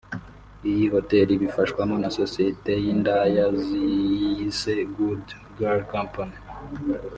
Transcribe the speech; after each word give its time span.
Iyi 0.71 0.85
hoteli 0.93 1.31
ibifashwamo 1.35 1.95
na 2.01 2.09
sosiyete 2.17 2.71
y’indaya 2.83 3.45
ziyise 3.65 4.73
Good 4.95 5.25
Girls 5.57 5.87
Company 5.93 6.37